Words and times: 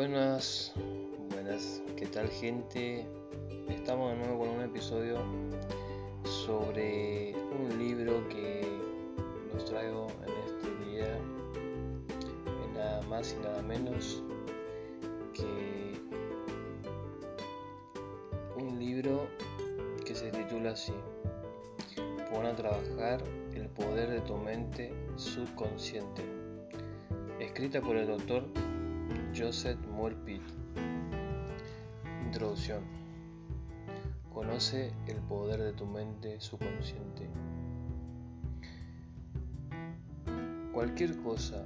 Buenas, 0.00 0.72
buenas, 1.28 1.82
¿qué 1.94 2.06
tal 2.06 2.26
gente? 2.30 3.04
Estamos 3.68 4.10
de 4.12 4.16
nuevo 4.16 4.38
con 4.38 4.48
un 4.48 4.62
episodio 4.62 5.18
sobre 6.24 7.34
un 7.34 7.78
libro 7.78 8.26
que 8.30 8.66
los 9.52 9.62
traigo 9.66 10.06
en 10.24 10.32
este 10.46 10.90
día, 10.90 11.18
nada 12.74 13.02
más 13.08 13.36
y 13.38 13.42
nada 13.44 13.60
menos 13.60 14.22
que 15.34 16.00
un 18.56 18.78
libro 18.78 19.26
que 20.06 20.14
se 20.14 20.30
titula 20.30 20.70
así, 20.70 20.94
Pon 22.32 22.46
a 22.46 22.56
trabajar 22.56 23.22
el 23.52 23.68
poder 23.68 24.08
de 24.08 24.22
tu 24.22 24.38
mente 24.38 24.94
subconsciente, 25.16 26.22
escrita 27.38 27.82
por 27.82 27.98
el 27.98 28.06
doctor 28.06 28.44
Joseph 29.34 29.78
Morpit. 29.88 30.42
Introducción. 32.26 32.82
Conoce 34.32 34.92
el 35.06 35.16
poder 35.22 35.60
de 35.60 35.72
tu 35.72 35.86
mente 35.86 36.40
subconsciente. 36.40 37.28
Cualquier 40.72 41.16
cosa 41.22 41.64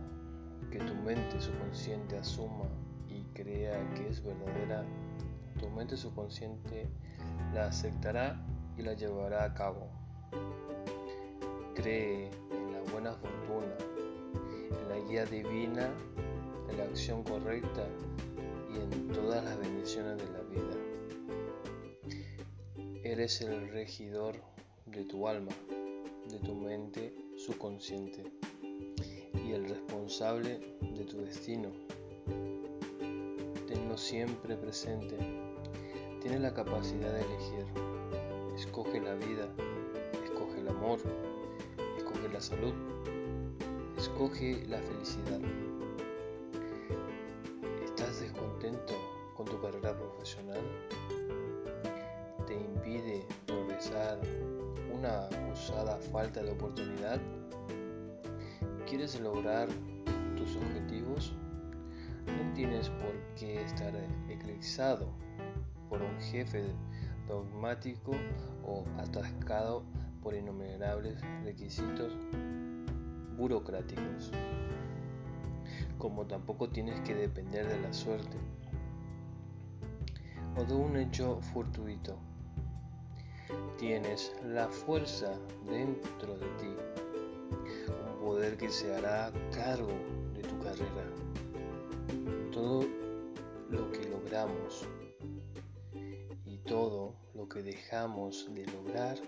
que 0.71 0.79
tu 0.79 0.95
mente 0.95 1.41
subconsciente 1.41 2.19
asuma 2.19 2.69
y 3.09 3.23
crea 3.35 3.79
que 3.95 4.09
es 4.09 4.23
verdadera, 4.23 4.85
tu 5.61 5.69
mente 5.71 5.97
subconsciente 5.97 6.89
la 7.53 7.67
aceptará 7.67 8.45
y 8.77 8.83
la 8.83 8.95
llevará 8.95 9.45
a 9.45 9.55
cabo. 9.55 9.89
Cree 11.75 12.31
en 12.51 12.73
la 12.73 12.93
buena 12.93 13.13
fortuna, 13.15 13.75
en 14.81 14.89
la 14.89 15.09
guía 15.09 15.27
divina 15.27 15.91
la 16.77 16.85
acción 16.85 17.23
correcta 17.23 17.87
y 18.73 18.79
en 18.79 19.09
todas 19.09 19.45
las 19.45 19.59
bendiciones 19.59 20.19
de 20.19 20.33
la 20.33 20.41
vida. 20.43 20.75
Eres 23.05 23.41
el 23.43 23.69
regidor 23.69 24.37
de 24.87 25.05
tu 25.05 25.29
alma, 25.29 25.53
de 26.29 26.39
tu 26.39 26.55
mente 26.55 27.15
subconsciente 27.37 28.25
y 29.47 29.53
el 29.53 29.69
responsable 29.69 30.59
de 30.81 31.05
tu 31.05 31.19
destino. 31.19 31.71
Tenlo 33.69 33.97
siempre 33.97 34.57
presente. 34.57 35.17
Tienes 36.21 36.41
la 36.41 36.55
capacidad 36.55 37.13
de 37.13 37.21
elegir. 37.21 37.67
Escoge 38.57 39.01
la 39.01 39.15
vida, 39.15 39.49
escoge 40.25 40.61
el 40.61 40.69
amor, 40.69 40.99
escoge 41.99 42.29
la 42.33 42.41
salud, 42.41 42.75
escoge 43.99 44.65
la 44.67 44.79
felicidad. 44.79 45.41
Carrera 49.65 49.97
profesional? 49.97 50.61
¿Te 52.47 52.55
impide 52.55 53.27
progresar 53.47 54.19
una 54.93 55.27
usada 55.51 55.97
falta 56.13 56.43
de 56.43 56.51
oportunidad? 56.51 57.19
¿Quieres 58.87 59.19
lograr 59.21 59.69
tus 60.37 60.57
objetivos? 60.57 61.33
No 62.27 62.53
tienes 62.53 62.91
por 62.91 63.15
qué 63.39 63.63
estar 63.63 63.95
eclipsado 64.29 65.09
por 65.89 66.03
un 66.03 66.21
jefe 66.21 66.65
dogmático 67.27 68.13
o 68.67 68.85
atascado 68.99 69.83
por 70.23 70.35
innumerables 70.35 71.19
requisitos 71.43 72.13
burocráticos 73.37 74.31
como 75.99 76.27
tampoco 76.27 76.69
tienes 76.69 77.01
que 77.01 77.15
depender 77.15 77.67
de 77.67 77.81
la 77.81 77.93
suerte 77.93 78.37
o 80.57 80.65
de 80.65 80.75
un 80.75 80.97
hecho 80.97 81.41
fortuito. 81.53 82.17
Tienes 83.79 84.35
la 84.45 84.69
fuerza 84.69 85.39
dentro 85.67 86.39
de 86.39 86.47
ti, 86.59 86.77
un 88.09 88.25
poder 88.25 88.57
que 88.57 88.69
se 88.69 88.95
hará 88.95 89.33
cargo 89.53 89.93
de 90.35 90.43
tu 90.43 90.59
carrera. 90.61 91.05
Todo 92.53 92.85
lo 93.71 93.91
que 93.93 94.09
logramos 94.09 94.87
y 96.45 96.59
todo 96.59 97.15
lo 97.35 97.49
que 97.49 97.63
dejamos 97.63 98.49
de 98.55 98.67
lograr 98.67 99.19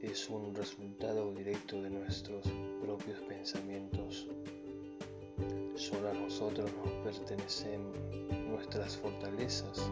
es 0.00 0.28
un 0.30 0.54
resultado 0.54 1.34
directo 1.34 1.82
de 1.82 1.90
nuestros 1.90 2.27
nosotros 6.40 6.70
nos 6.84 6.92
pertenecen 7.02 7.80
nuestras 8.48 8.96
fortalezas 8.96 9.90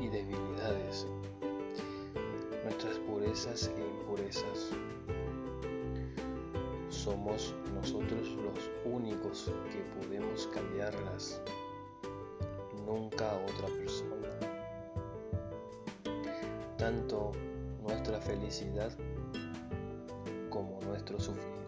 y 0.00 0.08
debilidades, 0.08 1.06
nuestras 2.64 2.96
purezas 3.00 3.70
e 3.76 3.80
impurezas. 3.82 4.70
Somos 6.88 7.54
nosotros 7.74 8.30
los 8.30 8.70
únicos 8.86 9.52
que 9.70 9.80
podemos 10.00 10.46
cambiarlas, 10.54 11.42
nunca 12.86 13.36
otra 13.46 13.66
persona. 13.76 14.28
Tanto 16.78 17.32
nuestra 17.82 18.18
felicidad 18.22 18.90
como 20.48 20.80
nuestro 20.80 21.18
sufrimiento 21.20 21.64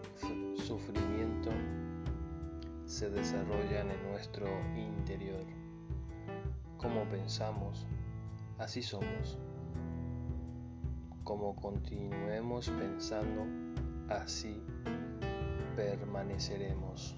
se 2.96 3.10
desarrollan 3.10 3.90
en 3.90 4.10
nuestro 4.10 4.48
interior. 4.74 5.44
Como 6.78 7.06
pensamos, 7.10 7.86
así 8.56 8.80
somos. 8.80 9.36
Como 11.22 11.54
continuemos 11.56 12.70
pensando, 12.70 13.44
así 14.08 14.62
permaneceremos. 15.76 17.14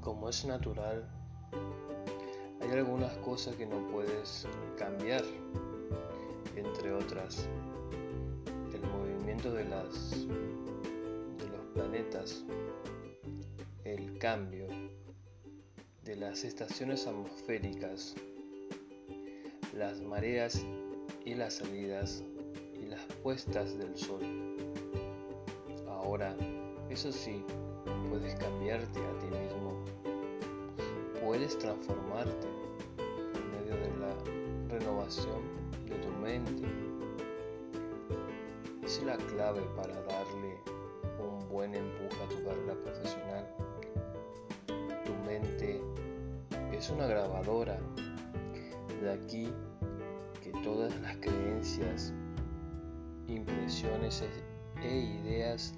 Como 0.00 0.28
es 0.28 0.44
natural, 0.44 1.08
hay 2.60 2.70
algunas 2.72 3.16
cosas 3.18 3.54
que 3.54 3.66
no 3.66 3.86
puedes 3.92 4.48
cambiar, 4.76 5.22
entre 6.56 6.94
otras 6.94 7.48
de, 9.48 9.64
de 9.64 11.48
los 11.48 11.66
planetas, 11.72 12.44
el 13.84 14.18
cambio 14.18 14.66
de 16.04 16.16
las 16.16 16.44
estaciones 16.44 17.06
atmosféricas, 17.06 18.14
las 19.74 20.02
mareas 20.02 20.62
y 21.24 21.34
las 21.34 21.54
salidas 21.54 22.22
y 22.74 22.84
las 22.84 23.00
puestas 23.22 23.78
del 23.78 23.96
sol. 23.96 24.20
Ahora, 25.88 26.36
eso 26.90 27.10
sí, 27.10 27.42
puedes 28.10 28.34
cambiarte 28.34 29.00
a 29.00 29.18
ti 29.20 29.26
mismo. 29.26 29.82
Puedes 31.24 31.56
transformarte 31.58 32.46
en 32.98 33.50
medio 33.52 33.74
de 33.74 33.96
la 34.00 34.14
renovación 34.68 35.40
de 35.86 35.94
tu 35.96 36.08
mente 36.20 36.89
es 38.90 39.04
la 39.04 39.16
clave 39.16 39.60
para 39.76 39.94
darle 40.02 40.58
un 41.20 41.48
buen 41.48 41.76
empuje 41.76 42.24
a 42.24 42.28
tu 42.28 42.44
carrera 42.44 42.74
profesional. 42.74 43.46
Tu 45.04 45.14
mente 45.24 45.80
es 46.72 46.90
una 46.90 47.06
grabadora. 47.06 47.78
De 49.00 49.12
aquí 49.12 49.52
que 50.42 50.50
todas 50.64 50.92
las 51.02 51.16
creencias, 51.18 52.12
impresiones 53.28 54.24
e 54.82 54.98
ideas 55.22 55.72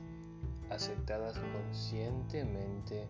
aceptadas 0.70 1.38
conscientemente 1.38 3.08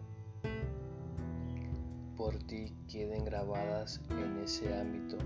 por 2.16 2.37
ti 2.38 2.75
queden 2.88 3.25
grabadas 3.25 4.00
en 4.10 4.38
ese 4.38 4.76
ámbito 4.81 5.16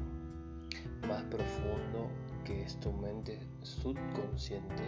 más 1.08 1.22
profundo 1.24 2.10
que 2.46 2.62
es 2.62 2.78
tu 2.78 2.92
mente 2.92 3.38
subconsciente. 3.62 4.84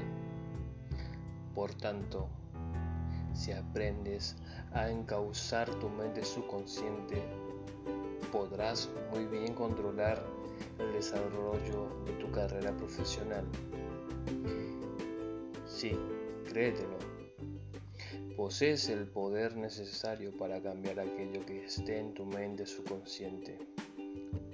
Por 1.54 1.74
tanto, 1.74 2.28
si 3.34 3.52
aprendes 3.52 4.36
a 4.72 4.88
encauzar 4.88 5.68
tu 5.80 5.88
mente 5.88 6.24
subconsciente, 6.24 7.22
podrás 8.30 8.88
muy 9.12 9.26
bien 9.26 9.54
controlar 9.54 10.24
el 10.78 10.92
desarrollo 10.92 11.88
de 12.06 12.12
tu 12.12 12.30
carrera 12.30 12.76
profesional. 12.76 13.44
Sí, 15.66 15.98
créetelo. 16.48 16.98
Posees 18.36 18.88
el 18.88 19.08
poder 19.08 19.56
necesario 19.56 20.36
para 20.36 20.62
cambiar 20.62 21.00
aquello 21.00 21.44
que 21.44 21.64
esté 21.64 21.98
en 21.98 22.14
tu 22.14 22.24
mente 22.24 22.66
subconsciente. 22.66 23.58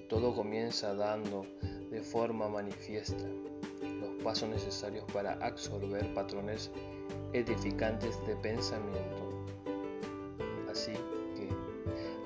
Todo 0.09 0.35
comienza 0.35 0.95
dando 0.95 1.45
de 1.95 2.03
forma 2.03 2.49
manifiesta 2.49 3.25
los 4.01 4.25
pasos 4.25 4.49
necesarios 4.49 5.05
para 5.13 5.35
absorber 5.35 6.13
patrones 6.13 6.73
edificantes 7.33 8.19
de 8.27 8.35
pensamiento. 8.35 9.47
Así 10.69 10.93
que, 11.37 11.49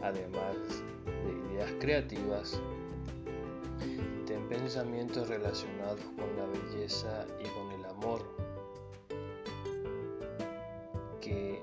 además 0.02 0.56
de 1.04 1.52
ideas 1.52 1.70
creativas, 1.80 2.58
ten 4.26 4.48
pensamientos 4.48 5.28
relacionados 5.28 6.00
con 6.16 6.34
la 6.38 6.46
belleza 6.46 7.26
y 7.38 7.48
con 7.50 7.70
el 7.72 7.84
amor 7.90 8.22
que 11.20 11.62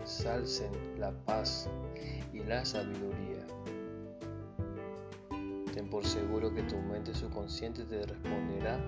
ensalcen 0.00 0.70
la 0.96 1.10
paz 1.24 1.68
y 2.32 2.38
la 2.44 2.64
sabiduría. 2.64 3.44
Por 5.88 6.04
seguro 6.04 6.54
que 6.54 6.62
tu 6.62 6.76
mente 6.78 7.14
subconsciente 7.14 7.84
te 7.84 8.04
responderá 8.04 8.78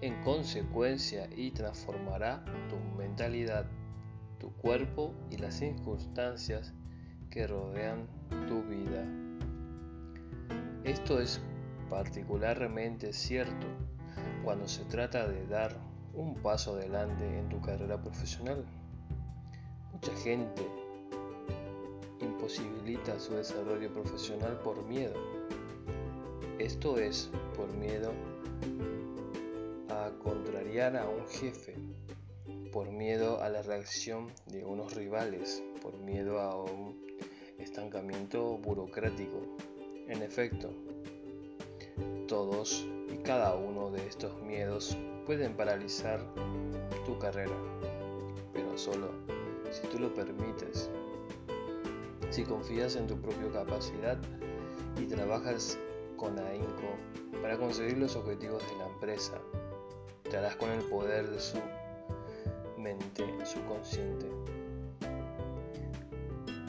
en 0.00 0.22
consecuencia 0.22 1.28
y 1.34 1.50
transformará 1.50 2.44
tu 2.68 2.76
mentalidad, 2.98 3.66
tu 4.38 4.52
cuerpo 4.52 5.14
y 5.30 5.38
las 5.38 5.54
circunstancias 5.54 6.74
que 7.30 7.46
rodean 7.46 8.06
tu 8.46 8.62
vida. 8.62 9.04
Esto 10.84 11.20
es 11.20 11.40
particularmente 11.88 13.12
cierto 13.12 13.66
cuando 14.44 14.68
se 14.68 14.84
trata 14.84 15.26
de 15.26 15.46
dar 15.46 15.76
un 16.14 16.34
paso 16.34 16.74
adelante 16.74 17.38
en 17.38 17.48
tu 17.48 17.60
carrera 17.60 18.00
profesional. 18.00 18.64
Mucha 19.92 20.14
gente 20.16 20.66
imposibilita 22.20 23.18
su 23.18 23.34
desarrollo 23.34 23.92
profesional 23.92 24.60
por 24.62 24.84
miedo. 24.84 25.14
Esto 26.66 26.98
es 26.98 27.30
por 27.54 27.72
miedo 27.74 28.12
a 29.88 30.10
contrariar 30.18 30.96
a 30.96 31.08
un 31.08 31.24
jefe, 31.28 31.76
por 32.72 32.90
miedo 32.90 33.40
a 33.40 33.48
la 33.48 33.62
reacción 33.62 34.32
de 34.46 34.64
unos 34.64 34.96
rivales, 34.96 35.62
por 35.80 35.96
miedo 35.96 36.40
a 36.40 36.60
un 36.60 37.06
estancamiento 37.60 38.58
burocrático. 38.58 39.42
En 40.08 40.24
efecto, 40.24 40.72
todos 42.26 42.84
y 43.14 43.18
cada 43.18 43.54
uno 43.54 43.92
de 43.92 44.04
estos 44.04 44.36
miedos 44.42 44.98
pueden 45.24 45.56
paralizar 45.56 46.18
tu 47.04 47.16
carrera, 47.20 47.56
pero 48.52 48.76
solo 48.76 49.12
si 49.70 49.86
tú 49.86 50.00
lo 50.00 50.12
permites. 50.12 50.90
Si 52.30 52.42
confías 52.42 52.96
en 52.96 53.06
tu 53.06 53.16
propia 53.20 53.52
capacidad 53.52 54.18
y 55.00 55.04
trabajas 55.06 55.78
con 56.16 56.38
ahínco 56.38 56.96
para 57.42 57.58
conseguir 57.58 57.98
los 57.98 58.16
objetivos 58.16 58.62
de 58.70 58.78
la 58.78 58.86
empresa, 58.86 59.38
te 60.28 60.36
harás 60.36 60.56
con 60.56 60.70
el 60.70 60.82
poder 60.84 61.28
de 61.28 61.38
su 61.38 61.58
mente 62.78 63.24
subconsciente, 63.44 64.26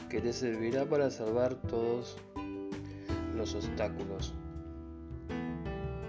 que 0.08 0.20
te 0.20 0.32
servirá 0.32 0.84
para 0.84 1.10
salvar 1.10 1.54
todos 1.62 2.16
los 3.34 3.54
obstáculos. 3.54 4.34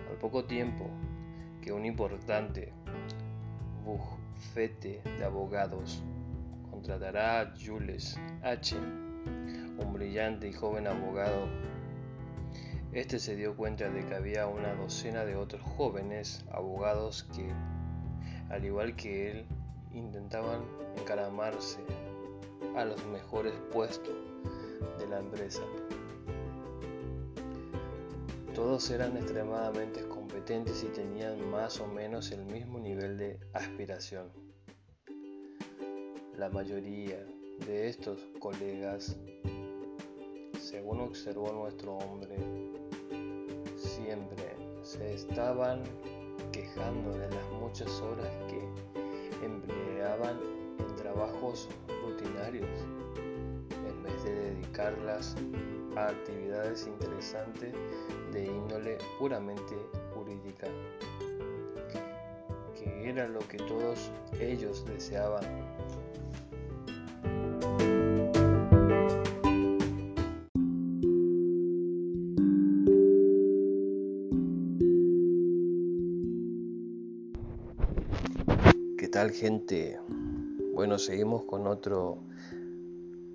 Al 0.09 0.17
poco 0.17 0.45
tiempo 0.45 0.89
que 1.61 1.71
un 1.71 1.85
importante 1.85 2.73
bufete 3.83 5.01
de 5.17 5.23
abogados 5.23 6.03
contratará 6.69 7.41
a 7.41 7.53
Jules 7.57 8.19
H., 8.43 8.77
un 8.77 9.93
brillante 9.93 10.47
y 10.47 10.53
joven 10.53 10.87
abogado 10.87 11.47
este 12.93 13.19
se 13.19 13.35
dio 13.35 13.55
cuenta 13.55 13.89
de 13.89 14.03
que 14.05 14.15
había 14.15 14.47
una 14.47 14.73
docena 14.73 15.23
de 15.23 15.35
otros 15.35 15.61
jóvenes 15.61 16.43
abogados 16.51 17.23
que, 17.35 17.51
al 18.49 18.65
igual 18.65 18.95
que 18.95 19.31
él, 19.31 19.45
intentaban 19.93 20.61
encaramarse 20.97 21.79
a 22.75 22.85
los 22.85 23.05
mejores 23.07 23.53
puestos 23.71 24.15
de 24.97 25.07
la 25.07 25.19
empresa. 25.19 25.61
Todos 28.55 28.89
eran 28.89 29.15
extremadamente 29.17 30.07
competentes 30.07 30.83
y 30.83 30.87
tenían 30.87 31.49
más 31.49 31.79
o 31.79 31.87
menos 31.87 32.31
el 32.31 32.43
mismo 32.45 32.79
nivel 32.79 33.17
de 33.17 33.39
aspiración. 33.53 34.31
La 36.35 36.49
mayoría 36.49 37.23
de 37.67 37.87
estos 37.87 38.19
colegas 38.39 39.15
según 40.69 40.99
observó 40.99 41.51
nuestro 41.51 41.97
hombre, 41.97 42.37
se 44.99 45.13
estaban 45.13 45.83
quejando 46.51 47.11
de 47.11 47.29
las 47.29 47.51
muchas 47.61 48.01
horas 48.01 48.27
que 48.49 49.45
empleaban 49.45 50.37
en 50.77 50.95
trabajos 50.97 51.69
rutinarios, 52.03 52.67
en 53.87 54.03
vez 54.03 54.23
de 54.25 54.33
dedicarlas 54.33 55.35
a 55.95 56.07
actividades 56.07 56.85
interesantes 56.85 57.73
de 58.33 58.45
índole 58.45 58.97
puramente 59.17 59.77
jurídica, 60.13 60.67
que 62.75 63.09
era 63.09 63.27
lo 63.27 63.39
que 63.47 63.57
todos 63.57 64.11
ellos 64.41 64.85
deseaban 64.85 65.43
tal 79.07 79.31
gente? 79.31 79.99
Bueno, 80.73 80.97
seguimos 80.97 81.45
con 81.45 81.67
otro 81.67 82.19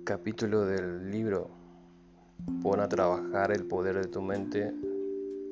capítulo 0.03 0.65
del 0.65 1.09
libro 1.09 1.49
Pon 2.61 2.79
a 2.79 2.87
trabajar 2.87 3.51
el 3.51 3.65
poder 3.65 3.95
de 3.95 4.07
tu 4.07 4.21
mente 4.21 4.73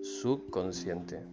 subconsciente. 0.01 1.23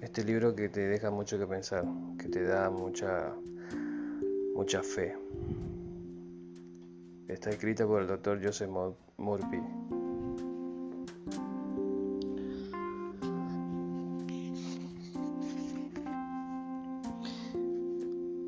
Este 0.00 0.24
libro 0.24 0.54
que 0.54 0.68
te 0.68 0.80
deja 0.80 1.10
mucho 1.10 1.38
que 1.38 1.46
pensar, 1.46 1.84
que 2.18 2.28
te 2.28 2.42
da 2.42 2.70
mucha 2.70 3.34
mucha 4.54 4.82
fe. 4.82 5.16
Está 7.28 7.50
escrita 7.50 7.86
por 7.86 8.02
el 8.02 8.08
doctor 8.08 8.40
Joseph 8.42 8.70
Murphy. 9.18 9.97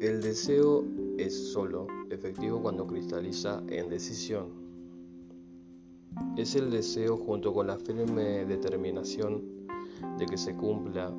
El 0.00 0.22
deseo 0.22 0.82
es 1.18 1.52
solo 1.52 1.86
efectivo 2.08 2.62
cuando 2.62 2.86
cristaliza 2.86 3.62
en 3.68 3.90
decisión. 3.90 4.46
Es 6.38 6.54
el 6.54 6.70
deseo 6.70 7.18
junto 7.18 7.52
con 7.52 7.66
la 7.66 7.76
firme 7.76 8.46
determinación 8.46 9.66
de 10.16 10.24
que 10.24 10.38
se 10.38 10.56
cumpla 10.56 11.12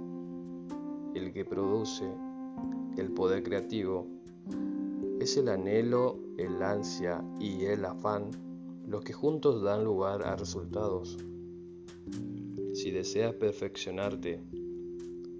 el 1.14 1.32
que 1.32 1.46
produce 1.46 2.12
el 2.98 3.12
poder 3.12 3.44
creativo. 3.44 4.08
Es 5.20 5.38
el 5.38 5.50
anhelo, 5.50 6.18
el 6.40 6.64
ansia 6.64 7.24
y 7.40 7.66
el 7.66 7.86
afán 7.86 8.32
los 8.88 9.04
que 9.04 9.14
juntos 9.14 9.62
dan 9.62 9.84
lugar 9.84 10.24
a 10.24 10.36
resultados. 10.36 11.20
Si 12.74 12.90
deseas 12.90 13.36
perfeccionarte 13.36 14.42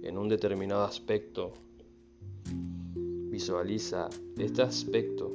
en 0.02 0.16
un 0.16 0.28
determinado 0.28 0.84
aspecto, 0.84 1.54
Visualiza 3.32 4.10
este 4.36 4.60
aspecto 4.60 5.32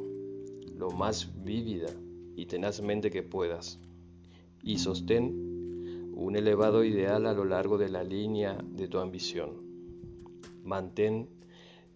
lo 0.77 0.92
más 0.92 1.34
vívida 1.44 1.89
y 2.36 2.46
tenazmente 2.46 3.10
que 3.10 3.24
puedas 3.24 3.80
y 4.62 4.77
sostén 4.77 6.13
un 6.13 6.36
elevado 6.36 6.84
ideal 6.84 7.25
a 7.25 7.34
lo 7.34 7.44
largo 7.44 7.80
de 7.80 7.89
la 7.89 8.04
línea 8.04 8.63
de 8.63 8.88
tu 8.88 9.00
ambición. 9.00 9.50
Mantén 10.63 11.27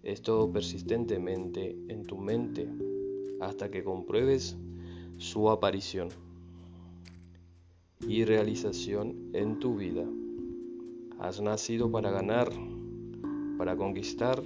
esto 0.02 0.52
persistentemente 0.52 1.78
en 1.88 2.02
tu 2.02 2.18
mente 2.18 2.68
hasta 3.40 3.70
que 3.70 3.84
compruebes 3.84 4.58
su 5.18 5.52
aparición 5.52 6.10
y 8.08 8.26
realización 8.26 9.30
en 9.34 9.60
tu 9.60 9.76
vida. 9.76 10.06
Has 11.20 11.40
nacido 11.42 11.92
para 11.92 12.10
ganar, 12.10 12.50
para 13.60 13.78
conquistar 13.78 14.42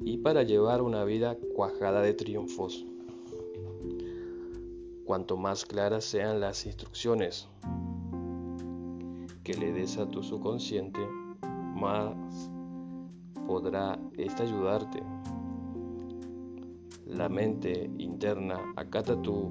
y 0.00 0.18
para 0.18 0.42
llevar 0.42 0.82
una 0.82 1.04
vida 1.04 1.36
cuajada 1.54 2.00
de 2.00 2.14
triunfos. 2.14 2.86
Cuanto 5.04 5.36
más 5.36 5.64
claras 5.64 6.04
sean 6.04 6.40
las 6.40 6.66
instrucciones 6.66 7.48
que 9.44 9.54
le 9.54 9.72
des 9.72 9.98
a 9.98 10.08
tu 10.08 10.22
subconsciente, 10.22 11.00
más 11.74 12.14
podrá 13.46 13.98
ésta 14.16 14.44
ayudarte. 14.44 15.02
La 17.06 17.28
mente 17.28 17.90
interna 17.98 18.60
acata 18.76 19.20
tus 19.20 19.46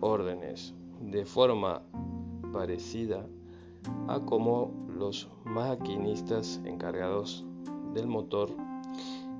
órdenes 0.00 0.74
de 1.00 1.24
forma 1.24 1.82
parecida 2.52 3.24
a 4.08 4.20
como 4.20 4.72
los 4.88 5.28
maquinistas 5.44 6.60
encargados 6.64 7.46
del 7.94 8.08
motor 8.08 8.50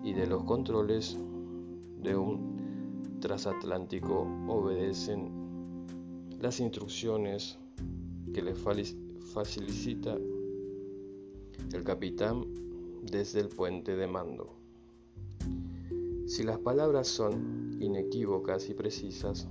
y 0.03 0.12
de 0.12 0.27
los 0.27 0.45
controles 0.45 1.19
de 2.00 2.17
un 2.17 3.19
transatlántico 3.21 4.27
obedecen 4.47 5.31
las 6.41 6.61
instrucciones 6.61 7.59
que 8.33 8.43
le 8.43 8.55
facilita 8.55 10.17
el 11.73 11.85
capitán 11.85 12.45
desde 13.03 13.41
el 13.41 13.49
puente 13.49 13.97
de 13.97 14.07
mando. 14.07 14.55
Si 16.27 16.43
las 16.43 16.59
palabras 16.59 17.09
son 17.09 17.77
inequívocas 17.81 18.69
y 18.69 18.75
precisas, 18.75 19.49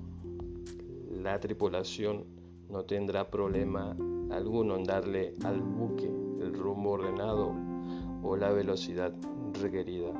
la 1.11 1.39
tripulación 1.39 2.25
no 2.69 2.85
tendrá 2.85 3.29
problema 3.29 3.97
alguno 4.29 4.75
en 4.75 4.83
darle 4.83 5.33
al 5.43 5.61
buque 5.61 6.05
el 6.05 6.53
rumbo 6.53 6.91
ordenado 6.91 7.53
o 8.23 8.35
la 8.35 8.51
velocidad 8.51 9.13
requerida. 9.61 10.11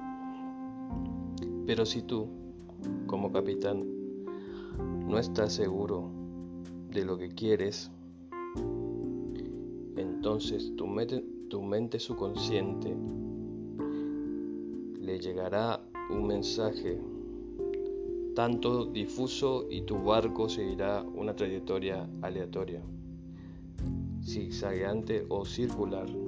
Pero 1.66 1.86
si 1.86 2.02
tú, 2.02 2.28
como 3.08 3.32
capitán, 3.32 3.86
no 5.08 5.18
estás 5.18 5.54
seguro 5.54 6.10
de 6.92 7.06
lo 7.06 7.18
que 7.18 7.30
quieres, 7.30 7.92
entonces 9.96 10.74
tu 10.76 10.88
mente, 10.88 11.24
tu 11.50 11.62
mente 11.62 12.00
subconsciente 12.00 12.96
le 15.00 15.20
llegará 15.20 15.82
un 16.10 16.28
mensaje 16.28 17.00
tanto 18.36 18.86
difuso 18.86 19.66
y 19.70 19.82
tu 19.82 20.04
barco 20.04 20.48
seguirá 20.48 21.02
una 21.02 21.36
trayectoria 21.36 22.08
aleatoria, 22.22 22.82
zigzagueante 24.24 25.26
o 25.30 25.44
circular. 25.44 26.27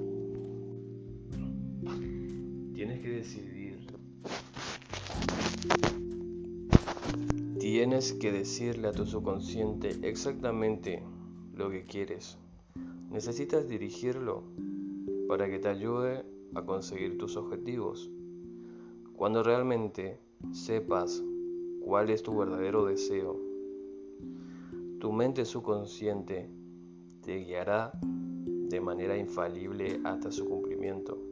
Tienes 2.80 3.00
que 3.00 3.10
decidir. 3.10 3.78
Tienes 7.58 8.14
que 8.14 8.32
decirle 8.32 8.88
a 8.88 8.92
tu 8.92 9.04
subconsciente 9.04 9.90
exactamente 10.00 11.02
lo 11.52 11.70
que 11.70 11.84
quieres. 11.84 12.38
Necesitas 13.10 13.68
dirigirlo 13.68 14.44
para 15.28 15.50
que 15.50 15.58
te 15.58 15.68
ayude 15.68 16.24
a 16.54 16.62
conseguir 16.64 17.18
tus 17.18 17.36
objetivos. 17.36 18.10
Cuando 19.14 19.42
realmente 19.42 20.18
sepas 20.50 21.22
cuál 21.82 22.08
es 22.08 22.22
tu 22.22 22.34
verdadero 22.34 22.86
deseo, 22.86 23.38
tu 25.00 25.12
mente 25.12 25.44
subconsciente 25.44 26.48
te 27.20 27.44
guiará 27.44 27.92
de 28.02 28.80
manera 28.80 29.18
infalible 29.18 30.00
hasta 30.02 30.32
su 30.32 30.48
cumplimiento. 30.48 31.29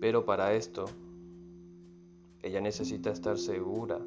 Pero 0.00 0.24
para 0.24 0.54
esto, 0.54 0.84
ella 2.42 2.60
necesita 2.60 3.10
estar 3.10 3.38
segura 3.38 3.98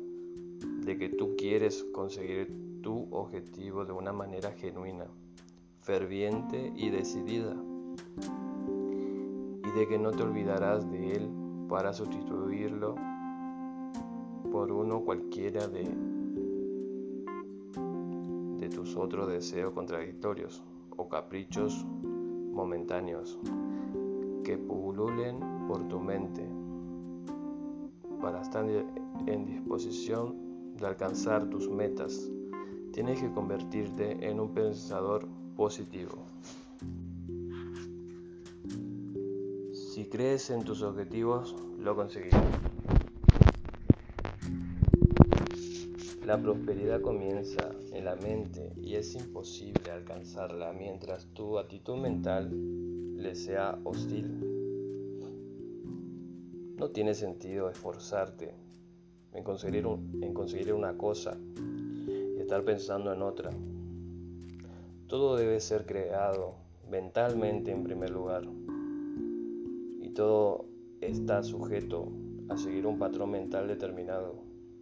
de 0.85 0.97
que 0.97 1.09
tú 1.09 1.35
quieres 1.37 1.83
conseguir 1.93 2.81
tu 2.81 3.07
objetivo 3.11 3.85
de 3.85 3.91
una 3.91 4.13
manera 4.13 4.51
genuina, 4.53 5.05
ferviente 5.81 6.71
y 6.75 6.89
decidida, 6.89 7.55
y 9.63 9.77
de 9.77 9.87
que 9.87 9.97
no 9.99 10.11
te 10.11 10.23
olvidarás 10.23 10.89
de 10.89 11.11
él 11.13 11.29
para 11.67 11.93
sustituirlo 11.93 12.95
por 14.51 14.71
uno 14.71 15.01
cualquiera 15.01 15.67
de, 15.67 15.87
tus 18.69 18.95
otros 18.95 19.27
deseos 19.27 19.73
contradictorios 19.73 20.63
o 20.95 21.09
caprichos 21.09 21.85
momentáneos 22.53 23.39
que 24.43 24.57
pululen 24.57 25.58
por 25.69 25.87
tu 25.87 25.99
mente 25.99 26.43
para 28.19 28.41
estar 28.41 28.65
en 29.27 29.45
disposición 29.45 30.73
de 30.75 30.87
alcanzar 30.87 31.47
tus 31.47 31.69
metas. 31.69 32.27
Tienes 32.91 33.21
que 33.21 33.31
convertirte 33.31 34.27
en 34.27 34.39
un 34.39 34.51
pensador 34.55 35.27
positivo. 35.55 36.25
Si 39.71 40.09
crees 40.09 40.49
en 40.49 40.63
tus 40.63 40.81
objetivos, 40.81 41.55
lo 41.77 41.95
conseguirás. 41.95 42.43
La 46.25 46.41
prosperidad 46.41 47.01
comienza 47.01 47.75
en 47.93 48.05
la 48.05 48.15
mente 48.15 48.73
y 48.81 48.95
es 48.95 49.13
imposible 49.13 49.91
alcanzarla 49.91 50.73
mientras 50.73 51.27
tu 51.27 51.59
actitud 51.59 51.97
mental 51.97 52.49
le 53.17 53.35
sea 53.35 53.77
hostil. 53.83 54.48
No 56.79 56.91
tiene 56.91 57.13
sentido 57.13 57.69
esforzarte 57.69 58.53
en 59.33 59.43
conseguir, 59.43 59.85
en 59.85 60.33
conseguir 60.33 60.73
una 60.73 60.97
cosa 60.97 61.37
y 61.57 62.39
estar 62.39 62.63
pensando 62.63 63.11
en 63.11 63.21
otra. 63.21 63.49
Todo 65.07 65.35
debe 65.35 65.59
ser 65.59 65.85
creado 65.85 66.55
mentalmente 66.89 67.71
en 67.71 67.83
primer 67.83 68.11
lugar 68.11 68.43
y 70.01 70.09
todo 70.11 70.67
está 71.01 71.43
sujeto 71.43 72.13
a 72.47 72.55
seguir 72.55 72.87
un 72.87 72.97
patrón 72.97 73.31
mental 73.31 73.67
determinado. 73.67 74.35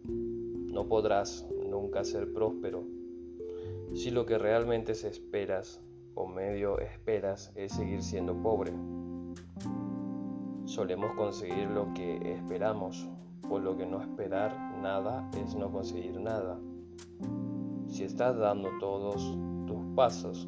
No 0.04 0.86
podrás 0.86 1.48
nunca 1.68 2.04
ser 2.04 2.32
próspero 2.32 2.84
si 3.94 4.12
lo 4.12 4.24
que 4.24 4.38
realmente 4.38 4.94
se 4.94 5.08
esperas 5.08 5.80
o 6.14 6.28
medio 6.28 6.78
esperas 6.78 7.50
es 7.56 7.72
seguir 7.72 8.04
siendo 8.04 8.40
pobre. 8.40 8.72
Solemos 10.68 11.14
conseguir 11.14 11.70
lo 11.70 11.94
que 11.94 12.32
esperamos, 12.32 13.08
por 13.48 13.62
lo 13.62 13.76
que 13.76 13.86
no 13.86 14.02
esperar 14.02 14.52
nada 14.82 15.26
es 15.42 15.54
no 15.54 15.72
conseguir 15.72 16.20
nada. 16.20 16.60
Si 17.86 18.04
estás 18.04 18.36
dando 18.36 18.68
todos 18.78 19.34
tus 19.66 19.82
pasos 19.96 20.46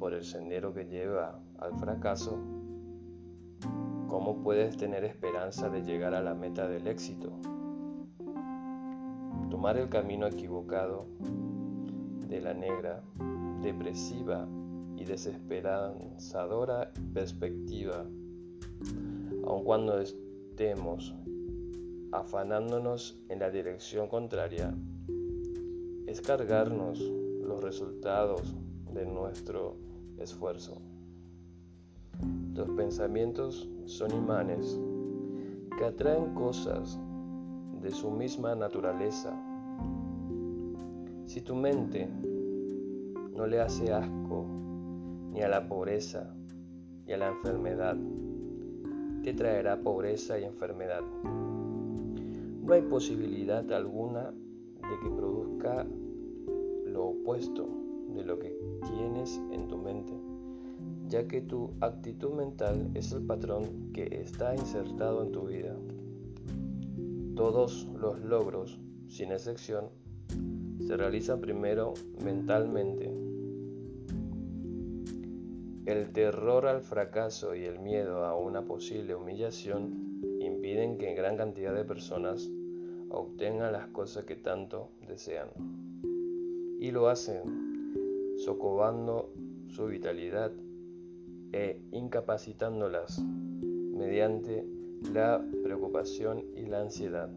por 0.00 0.14
el 0.14 0.24
sendero 0.24 0.74
que 0.74 0.86
lleva 0.86 1.40
al 1.58 1.78
fracaso, 1.78 2.36
¿cómo 4.08 4.42
puedes 4.42 4.76
tener 4.76 5.04
esperanza 5.04 5.68
de 5.68 5.84
llegar 5.84 6.14
a 6.14 6.22
la 6.22 6.34
meta 6.34 6.66
del 6.66 6.88
éxito? 6.88 7.32
tomar 9.48 9.76
el 9.76 9.88
camino 9.88 10.26
equivocado 10.26 11.06
de 12.28 12.40
la 12.40 12.52
negra, 12.52 13.02
depresiva 13.62 14.48
y 14.96 15.04
desesperanzadora 15.04 16.92
perspectiva, 17.14 18.04
aun 19.46 19.64
cuando 19.64 20.00
estemos 20.00 21.14
afanándonos 22.12 23.18
en 23.28 23.38
la 23.38 23.50
dirección 23.50 24.08
contraria, 24.08 24.74
es 26.06 26.20
cargarnos 26.20 27.00
los 27.00 27.62
resultados 27.62 28.54
de 28.92 29.06
nuestro 29.06 29.76
esfuerzo. 30.18 30.80
Los 32.54 32.70
pensamientos 32.70 33.68
son 33.84 34.12
imanes 34.12 34.80
que 35.78 35.84
atraen 35.84 36.34
cosas 36.34 36.98
de 37.82 37.90
su 37.90 38.10
misma 38.10 38.54
naturaleza. 38.54 39.38
Si 41.26 41.40
tu 41.42 41.54
mente 41.54 42.08
no 43.34 43.46
le 43.46 43.60
hace 43.60 43.92
asco 43.92 44.46
ni 45.30 45.42
a 45.42 45.48
la 45.48 45.68
pobreza 45.68 46.34
ni 47.06 47.12
a 47.12 47.18
la 47.18 47.28
enfermedad, 47.28 47.96
te 49.26 49.34
traerá 49.34 49.80
pobreza 49.80 50.38
y 50.38 50.44
enfermedad. 50.44 51.00
No 52.62 52.72
hay 52.72 52.82
posibilidad 52.82 53.72
alguna 53.72 54.30
de 54.30 55.00
que 55.02 55.10
produzca 55.10 55.84
lo 56.84 57.06
opuesto 57.06 57.68
de 58.14 58.24
lo 58.24 58.38
que 58.38 58.56
tienes 58.86 59.42
en 59.50 59.66
tu 59.66 59.78
mente, 59.78 60.12
ya 61.08 61.26
que 61.26 61.40
tu 61.40 61.72
actitud 61.80 62.34
mental 62.34 62.88
es 62.94 63.10
el 63.10 63.26
patrón 63.26 63.90
que 63.92 64.04
está 64.12 64.54
insertado 64.54 65.24
en 65.24 65.32
tu 65.32 65.48
vida. 65.48 65.74
Todos 67.34 67.88
los 68.00 68.20
logros, 68.20 68.78
sin 69.08 69.32
excepción, 69.32 69.86
se 70.86 70.96
realizan 70.96 71.40
primero 71.40 71.94
mentalmente. 72.24 73.10
El 75.86 76.10
terror 76.10 76.66
al 76.66 76.80
fracaso 76.80 77.54
y 77.54 77.64
el 77.64 77.78
miedo 77.78 78.24
a 78.24 78.36
una 78.36 78.62
posible 78.62 79.14
humillación 79.14 80.20
impiden 80.40 80.98
que 80.98 81.14
gran 81.14 81.36
cantidad 81.36 81.72
de 81.72 81.84
personas 81.84 82.50
obtengan 83.08 83.72
las 83.72 83.86
cosas 83.86 84.24
que 84.24 84.34
tanto 84.34 84.90
desean. 85.06 85.46
Y 86.80 86.90
lo 86.90 87.08
hacen 87.08 88.34
socavando 88.44 89.32
su 89.68 89.86
vitalidad 89.86 90.50
e 91.52 91.80
incapacitándolas 91.92 93.20
mediante 93.20 94.66
la 95.14 95.40
preocupación 95.62 96.46
y 96.56 96.66
la 96.66 96.80
ansiedad. 96.80 97.30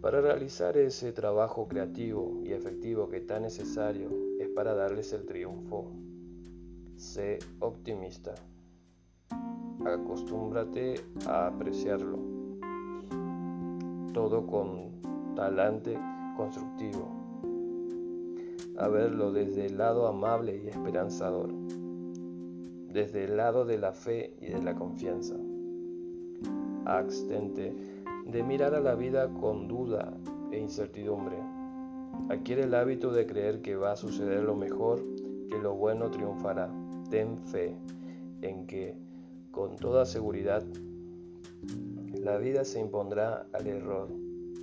Para 0.00 0.20
realizar 0.20 0.76
ese 0.76 1.10
trabajo 1.10 1.66
creativo 1.66 2.40
y 2.44 2.52
efectivo 2.52 3.08
que 3.08 3.18
tan 3.18 3.42
necesario 3.42 4.10
es 4.38 4.48
para 4.50 4.74
darles 4.74 5.12
el 5.12 5.26
triunfo, 5.26 5.90
sé 6.98 7.38
optimista. 7.60 8.34
Acostúmbrate 9.86 10.96
a 11.26 11.46
apreciarlo 11.46 12.18
todo 14.12 14.44
con 14.46 15.00
talante 15.36 15.96
constructivo, 16.36 17.08
a 18.76 18.88
verlo 18.88 19.32
desde 19.32 19.66
el 19.66 19.78
lado 19.78 20.08
amable 20.08 20.60
y 20.64 20.68
esperanzador, 20.68 21.52
desde 22.92 23.24
el 23.24 23.36
lado 23.36 23.64
de 23.64 23.78
la 23.78 23.92
fe 23.92 24.34
y 24.40 24.46
de 24.46 24.60
la 24.60 24.74
confianza, 24.74 25.36
abstente 26.84 27.76
de 28.26 28.42
mirar 28.42 28.74
a 28.74 28.80
la 28.80 28.96
vida 28.96 29.28
con 29.34 29.68
duda 29.68 30.18
e 30.50 30.58
incertidumbre. 30.58 31.38
Adquiere 32.28 32.64
el 32.64 32.74
hábito 32.74 33.12
de 33.12 33.26
creer 33.26 33.62
que 33.62 33.76
va 33.76 33.92
a 33.92 33.96
suceder 33.96 34.42
lo 34.42 34.56
mejor, 34.56 35.00
que 35.48 35.58
lo 35.58 35.74
bueno 35.74 36.10
triunfará. 36.10 36.68
Ten 37.10 37.38
fe 37.46 37.74
en 38.42 38.66
que, 38.66 38.94
con 39.50 39.76
toda 39.76 40.04
seguridad, 40.04 40.62
la 42.12 42.36
vida 42.36 42.64
se 42.64 42.80
impondrá 42.80 43.46
al 43.52 43.66
error, 43.66 44.08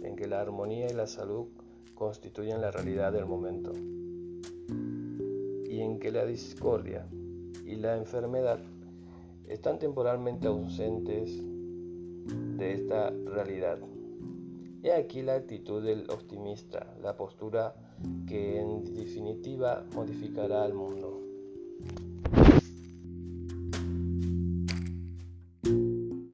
en 0.04 0.16
que 0.16 0.28
la 0.28 0.42
armonía 0.42 0.88
y 0.90 0.94
la 0.94 1.08
salud 1.08 1.48
constituyen 1.96 2.62
la 2.62 2.72
realidad 2.72 3.12
del 3.12 3.26
momento, 3.26 3.72
y 5.68 5.80
en 5.82 5.98
que 6.00 6.12
la 6.12 6.26
discordia 6.26 7.08
y 7.66 7.76
la 7.78 7.98
enfermedad 7.98 8.60
están 9.48 9.80
temporalmente 9.80 10.48
ausentes 10.48 11.42
de 12.58 12.74
esta 12.74 13.10
realidad. 13.10 13.80
He 14.84 14.94
aquí 14.94 15.24
la 15.24 15.34
actitud 15.34 15.84
del 15.84 16.08
optimista, 16.12 16.96
la 17.02 17.18
postura 17.18 17.74
que 18.28 18.62
en 18.62 18.84
definitiva 18.94 19.84
modificará 19.96 20.64
al 20.64 20.76
mundo. 20.76 21.25